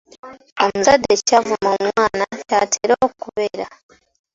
Omuzadde 0.63 1.13
ky’avuma 1.27 1.69
omwana 1.81 2.25
ky’atera 2.47 2.93
okubeera. 3.07 3.65